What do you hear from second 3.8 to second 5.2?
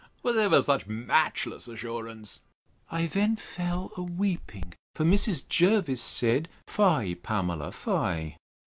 a weeping; for